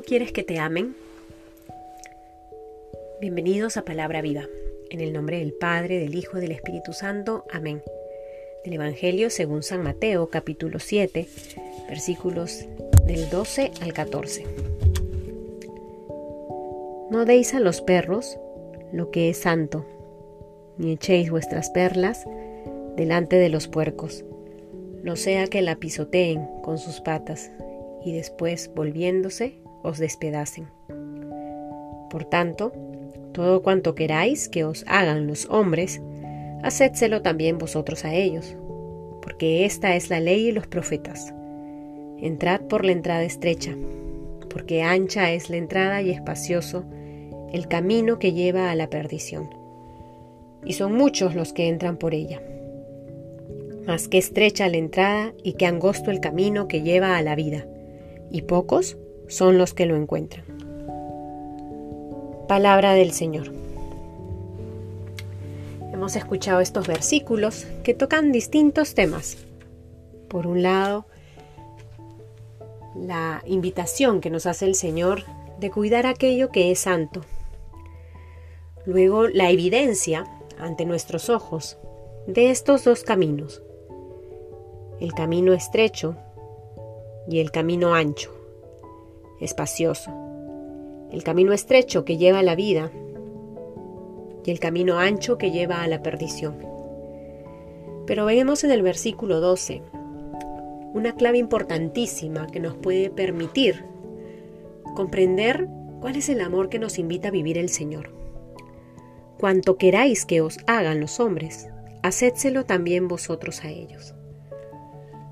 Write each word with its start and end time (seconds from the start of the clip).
quieres 0.00 0.32
que 0.32 0.42
te 0.42 0.58
amen? 0.58 0.96
Bienvenidos 3.20 3.76
a 3.76 3.84
Palabra 3.84 4.22
Viva, 4.22 4.46
en 4.88 5.00
el 5.00 5.12
nombre 5.12 5.38
del 5.38 5.52
Padre, 5.52 5.98
del 5.98 6.14
Hijo 6.14 6.38
y 6.38 6.40
del 6.40 6.52
Espíritu 6.52 6.94
Santo. 6.94 7.44
Amén. 7.52 7.82
Del 8.64 8.74
Evangelio 8.74 9.28
según 9.28 9.62
San 9.62 9.82
Mateo, 9.82 10.30
capítulo 10.30 10.78
7, 10.78 11.28
versículos 11.88 12.64
del 13.06 13.28
12 13.28 13.72
al 13.82 13.92
14. 13.92 14.46
No 17.10 17.24
deis 17.26 17.52
a 17.52 17.60
los 17.60 17.82
perros 17.82 18.38
lo 18.92 19.10
que 19.10 19.28
es 19.28 19.36
santo, 19.36 19.84
ni 20.78 20.92
echéis 20.92 21.30
vuestras 21.30 21.68
perlas 21.68 22.24
delante 22.96 23.36
de 23.36 23.50
los 23.50 23.68
puercos, 23.68 24.24
no 25.02 25.16
sea 25.16 25.48
que 25.48 25.60
la 25.60 25.76
pisoteen 25.76 26.46
con 26.62 26.78
sus 26.78 27.00
patas 27.00 27.50
y 28.04 28.12
después, 28.12 28.70
volviéndose, 28.74 29.61
os 29.82 29.98
despedacen. 29.98 30.66
Por 32.10 32.24
tanto, 32.24 32.72
todo 33.32 33.62
cuanto 33.62 33.94
queráis 33.94 34.48
que 34.48 34.64
os 34.64 34.84
hagan 34.86 35.26
los 35.26 35.48
hombres, 35.48 36.02
hacedselo 36.62 37.22
también 37.22 37.58
vosotros 37.58 38.04
a 38.04 38.14
ellos, 38.14 38.56
porque 39.22 39.64
esta 39.64 39.96
es 39.96 40.10
la 40.10 40.20
ley 40.20 40.48
y 40.48 40.52
los 40.52 40.66
profetas. 40.66 41.34
Entrad 42.18 42.60
por 42.62 42.84
la 42.84 42.92
entrada 42.92 43.24
estrecha, 43.24 43.74
porque 44.50 44.82
ancha 44.82 45.32
es 45.32 45.48
la 45.48 45.56
entrada 45.56 46.02
y 46.02 46.10
espacioso 46.10 46.84
el 47.52 47.68
camino 47.68 48.18
que 48.18 48.32
lleva 48.32 48.70
a 48.70 48.74
la 48.74 48.88
perdición, 48.88 49.48
y 50.64 50.74
son 50.74 50.94
muchos 50.94 51.34
los 51.34 51.52
que 51.52 51.68
entran 51.68 51.96
por 51.96 52.14
ella. 52.14 52.42
Mas 53.86 54.08
que 54.08 54.18
estrecha 54.18 54.68
la 54.68 54.76
entrada 54.76 55.32
y 55.42 55.54
que 55.54 55.66
angosto 55.66 56.10
el 56.10 56.20
camino 56.20 56.68
que 56.68 56.82
lleva 56.82 57.16
a 57.16 57.22
la 57.22 57.34
vida, 57.34 57.66
y 58.30 58.42
pocos 58.42 58.96
son 59.32 59.56
los 59.56 59.72
que 59.72 59.86
lo 59.86 59.96
encuentran. 59.96 60.44
Palabra 62.48 62.92
del 62.92 63.12
Señor. 63.12 63.50
Hemos 65.90 66.16
escuchado 66.16 66.60
estos 66.60 66.86
versículos 66.86 67.66
que 67.82 67.94
tocan 67.94 68.30
distintos 68.30 68.94
temas. 68.94 69.38
Por 70.28 70.46
un 70.46 70.62
lado, 70.62 71.06
la 72.94 73.42
invitación 73.46 74.20
que 74.20 74.28
nos 74.28 74.44
hace 74.44 74.66
el 74.66 74.74
Señor 74.74 75.22
de 75.58 75.70
cuidar 75.70 76.06
aquello 76.06 76.50
que 76.50 76.70
es 76.70 76.80
santo. 76.80 77.22
Luego, 78.84 79.28
la 79.28 79.48
evidencia 79.50 80.26
ante 80.58 80.84
nuestros 80.84 81.30
ojos 81.30 81.78
de 82.26 82.50
estos 82.50 82.84
dos 82.84 83.02
caminos, 83.02 83.62
el 85.00 85.14
camino 85.14 85.54
estrecho 85.54 86.16
y 87.26 87.38
el 87.38 87.50
camino 87.50 87.94
ancho, 87.94 88.41
espacioso, 89.40 90.10
el 91.10 91.22
camino 91.22 91.52
estrecho 91.52 92.04
que 92.04 92.16
lleva 92.16 92.40
a 92.40 92.42
la 92.42 92.54
vida 92.54 92.90
y 94.44 94.50
el 94.50 94.58
camino 94.58 94.98
ancho 94.98 95.38
que 95.38 95.50
lleva 95.50 95.82
a 95.82 95.88
la 95.88 96.02
perdición. 96.02 96.58
Pero 98.06 98.24
vemos 98.24 98.64
en 98.64 98.70
el 98.70 98.82
versículo 98.82 99.40
12 99.40 99.82
una 100.94 101.14
clave 101.14 101.38
importantísima 101.38 102.46
que 102.46 102.60
nos 102.60 102.74
puede 102.74 103.10
permitir 103.10 103.84
comprender 104.94 105.68
cuál 106.00 106.16
es 106.16 106.28
el 106.28 106.40
amor 106.40 106.68
que 106.68 106.78
nos 106.78 106.98
invita 106.98 107.28
a 107.28 107.30
vivir 107.30 107.56
el 107.56 107.68
Señor. 107.68 108.10
Cuanto 109.38 109.76
queráis 109.76 110.26
que 110.26 110.40
os 110.40 110.58
hagan 110.66 111.00
los 111.00 111.18
hombres, 111.18 111.68
hacedselo 112.02 112.64
también 112.64 113.08
vosotros 113.08 113.64
a 113.64 113.70
ellos. 113.70 114.14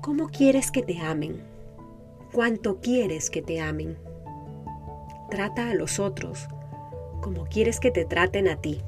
¿Cómo 0.00 0.28
quieres 0.28 0.70
que 0.70 0.82
te 0.82 0.98
amen? 0.98 1.51
Cuánto 2.32 2.80
quieres 2.80 3.30
que 3.30 3.42
te 3.42 3.60
amen. 3.60 3.96
Trata 5.30 5.70
a 5.70 5.74
los 5.74 5.98
otros 5.98 6.48
como 7.22 7.44
quieres 7.46 7.80
que 7.80 7.90
te 7.90 8.04
traten 8.04 8.48
a 8.48 8.56
ti. 8.56 8.82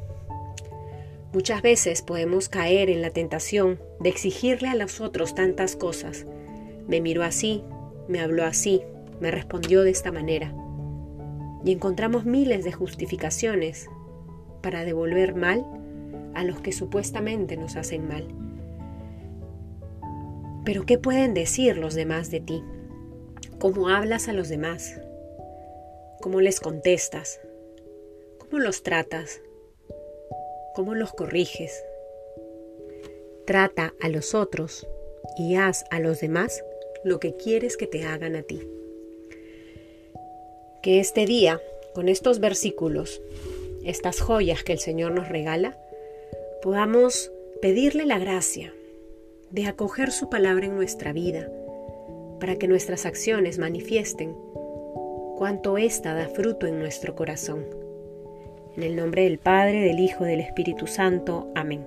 Muchas 1.32 1.62
veces 1.62 2.02
podemos 2.02 2.48
caer 2.48 2.90
en 2.90 3.00
la 3.00 3.10
tentación 3.10 3.80
de 4.00 4.10
exigirle 4.10 4.68
a 4.68 4.74
los 4.74 5.00
otros 5.00 5.34
tantas 5.34 5.76
cosas. 5.76 6.26
Me 6.86 7.00
miró 7.00 7.22
así, 7.22 7.62
me 8.08 8.20
habló 8.20 8.44
así, 8.44 8.82
me 9.20 9.30
respondió 9.30 9.82
de 9.82 9.90
esta 9.90 10.12
manera. 10.12 10.54
Y 11.64 11.72
encontramos 11.72 12.26
miles 12.26 12.64
de 12.64 12.72
justificaciones 12.72 13.88
para 14.60 14.84
devolver 14.84 15.34
mal 15.34 15.64
a 16.34 16.44
los 16.44 16.60
que 16.60 16.72
supuestamente 16.72 17.56
nos 17.56 17.76
hacen 17.76 18.06
mal. 18.06 18.28
Pero 20.64 20.84
¿qué 20.86 20.98
pueden 20.98 21.34
decir 21.34 21.78
los 21.78 21.94
demás 21.94 22.30
de 22.30 22.40
ti? 22.40 22.62
Cómo 23.64 23.88
hablas 23.88 24.28
a 24.28 24.34
los 24.34 24.50
demás, 24.50 25.00
cómo 26.20 26.42
les 26.42 26.60
contestas, 26.60 27.40
cómo 28.36 28.58
los 28.58 28.82
tratas, 28.82 29.40
cómo 30.74 30.94
los 30.94 31.14
corriges. 31.14 31.82
Trata 33.46 33.94
a 34.02 34.10
los 34.10 34.34
otros 34.34 34.86
y 35.38 35.54
haz 35.54 35.86
a 35.90 35.98
los 35.98 36.20
demás 36.20 36.62
lo 37.04 37.20
que 37.20 37.36
quieres 37.36 37.78
que 37.78 37.86
te 37.86 38.04
hagan 38.04 38.36
a 38.36 38.42
ti. 38.42 38.60
Que 40.82 41.00
este 41.00 41.24
día, 41.24 41.58
con 41.94 42.10
estos 42.10 42.40
versículos, 42.40 43.22
estas 43.82 44.20
joyas 44.20 44.62
que 44.62 44.74
el 44.74 44.78
Señor 44.78 45.12
nos 45.12 45.30
regala, 45.30 45.74
podamos 46.60 47.32
pedirle 47.62 48.04
la 48.04 48.18
gracia 48.18 48.74
de 49.50 49.64
acoger 49.64 50.12
su 50.12 50.28
palabra 50.28 50.66
en 50.66 50.76
nuestra 50.76 51.14
vida, 51.14 51.48
para 52.40 52.56
que 52.56 52.68
nuestras 52.68 53.06
acciones 53.06 53.58
manifiesten 53.58 54.36
cuánto 55.36 55.78
ésta 55.78 56.14
da 56.14 56.28
fruto 56.28 56.66
en 56.66 56.78
nuestro 56.78 57.14
corazón. 57.14 57.64
En 58.76 58.82
el 58.82 58.96
nombre 58.96 59.24
del 59.24 59.38
Padre, 59.38 59.80
del 59.80 60.00
Hijo 60.00 60.24
del 60.24 60.40
Espíritu 60.40 60.86
Santo. 60.86 61.50
Amén. 61.54 61.86